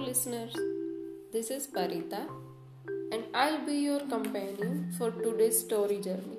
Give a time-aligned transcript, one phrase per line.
[0.00, 0.54] listeners.
[1.32, 2.26] This is Parita,
[3.12, 6.38] and I'll be your companion for today's story journey.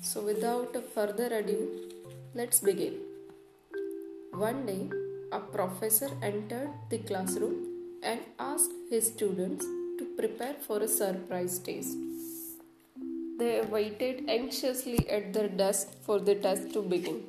[0.00, 1.58] So, without further ado,
[2.34, 2.94] let's begin.
[4.32, 4.88] One day,
[5.32, 7.56] a professor entered the classroom
[8.02, 9.64] and asked his students
[9.98, 11.96] to prepare for a surprise test.
[13.38, 17.24] They waited anxiously at their desk for the test to begin.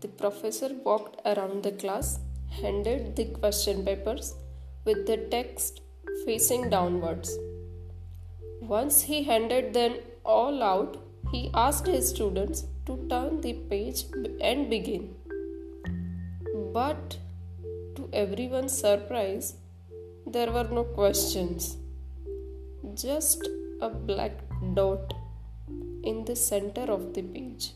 [0.00, 2.18] The professor walked around the class
[2.50, 4.34] handed the question papers
[4.84, 5.80] with the text
[6.24, 7.36] facing downwards.
[8.60, 10.96] Once he handed them all out,
[11.32, 14.04] he asked his students to turn the page
[14.40, 15.14] and begin.
[16.72, 17.18] But
[17.96, 19.54] to everyone's surprise,
[20.26, 21.76] there were no questions,
[22.94, 23.48] just
[23.80, 24.32] a black
[24.74, 25.14] dot
[26.02, 27.72] in the center of the page.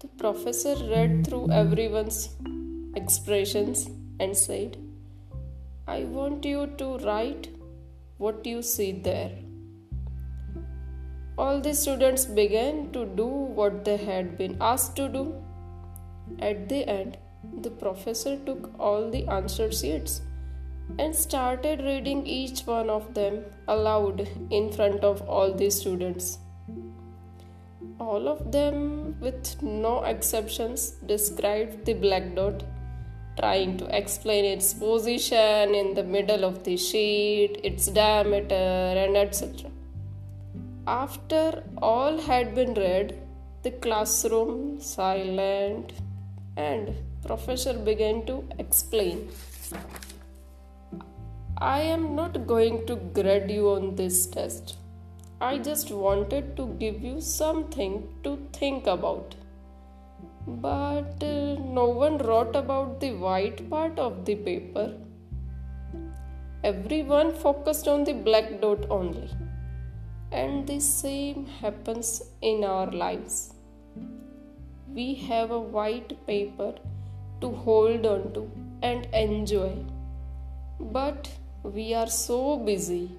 [0.00, 2.30] The professor read through everyone's
[2.94, 3.88] expressions
[4.20, 4.76] and said,
[5.86, 7.48] I want you to write
[8.18, 9.30] what you see there.
[11.38, 15.34] All the students began to do what they had been asked to do.
[16.40, 17.16] At the end,
[17.62, 20.20] the professor took all the answer sheets
[20.98, 26.38] and started reading each one of them aloud in front of all the students.
[28.00, 32.64] All of them, with no exceptions, described the black dot
[33.38, 39.70] trying to explain its position in the middle of the sheet, its diameter, and etc.
[40.86, 43.14] After all had been read,
[43.62, 45.92] the classroom silent
[46.56, 46.94] and
[47.26, 49.28] professor began to explain.
[51.58, 54.76] I am not going to grade you on this test.
[55.40, 59.34] I just wanted to give you something to think about.
[60.48, 64.94] But uh, no one wrote about the white part of the paper.
[66.64, 69.28] Everyone focused on the black dot only.
[70.32, 73.52] And the same happens in our lives.
[74.94, 76.74] We have a white paper
[77.42, 78.50] to hold on to
[78.82, 79.76] and enjoy.
[80.80, 81.30] But
[81.62, 83.10] we are so busy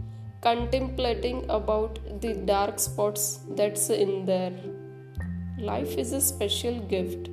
[0.42, 4.54] contemplating about the dark spots that's in there
[5.62, 7.28] Life is a special gift,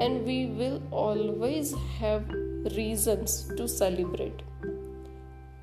[0.00, 2.28] and we will always have
[2.76, 4.42] reasons to celebrate.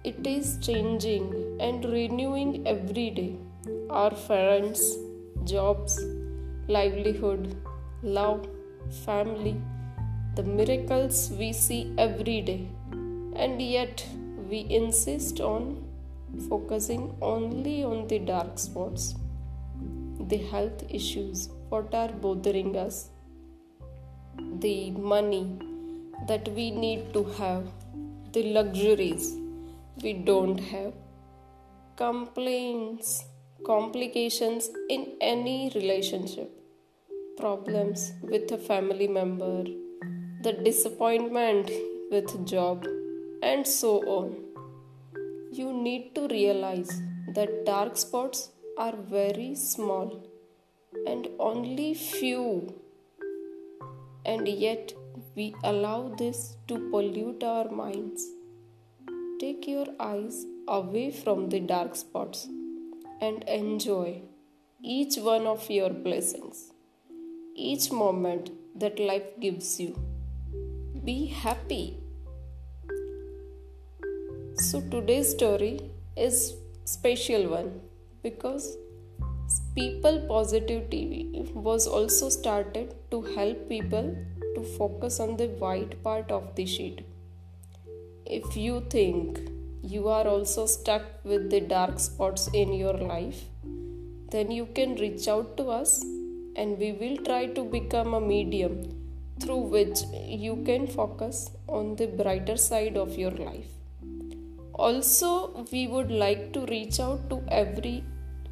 [0.06, 3.36] It is changing and renewing every day.
[3.90, 4.96] Our friends,
[5.44, 6.00] jobs,
[6.70, 7.58] livelihood,
[8.02, 8.48] love,
[9.04, 9.60] family,
[10.36, 12.70] the miracles we see every day,
[13.36, 14.08] and yet
[14.50, 15.84] we insist on
[16.48, 19.16] focusing only on the dark spots,
[20.30, 22.96] the health issues what are bothering us,
[24.60, 25.44] the money
[26.28, 27.66] that we need to have,
[28.34, 29.38] the luxuries
[30.04, 30.94] we don't have,
[31.96, 33.24] complaints,
[33.66, 36.52] complications in any relationship,
[37.38, 39.64] problems with a family member,
[40.42, 41.72] the disappointment
[42.12, 42.86] with job,
[43.44, 44.36] and so on.
[45.54, 46.92] You need to realize
[47.36, 50.31] that dark spots are very small
[51.08, 52.74] and only few.
[54.26, 54.94] And yet
[55.36, 58.28] we allow this to pollute our minds.
[59.40, 62.48] Take your eyes away from the dark spots
[63.20, 64.22] and enjoy
[64.84, 66.72] each one of your blessings,
[67.56, 69.96] each moment that life gives you.
[71.04, 71.98] Be happy.
[74.56, 77.82] So today's story is special one
[78.22, 78.78] because
[79.74, 84.14] People Positive TV was also started to help people
[84.56, 87.06] to focus on the white part of the sheet.
[88.26, 89.40] If you think
[89.82, 93.46] you are also stuck with the dark spots in your life,
[94.30, 96.04] then you can reach out to us
[96.58, 98.78] and we will try to become a medium
[99.40, 103.72] through which you can focus on the brighter side of your life.
[104.74, 108.04] Also, we would like to reach out to every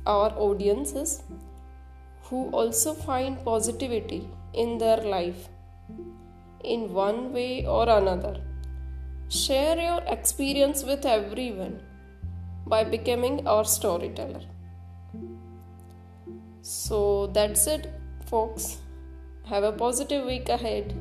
[0.05, 1.23] our audiences
[2.23, 5.49] who also find positivity in their life
[6.63, 8.41] in one way or another.
[9.29, 11.81] Share your experience with everyone
[12.65, 14.41] by becoming our storyteller.
[16.61, 17.91] So that's it,
[18.25, 18.77] folks.
[19.45, 20.93] Have a positive week ahead.